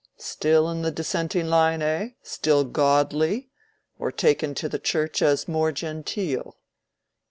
Still 0.17 0.67
in 0.67 0.81
the 0.81 0.89
Dissenting 0.89 1.45
line, 1.47 1.83
eh? 1.83 2.13
Still 2.23 2.63
godly? 2.63 3.51
Or 3.99 4.11
taken 4.11 4.55
to 4.55 4.67
the 4.67 4.79
Church 4.79 5.21
as 5.21 5.47
more 5.47 5.71
genteel?" 5.71 6.57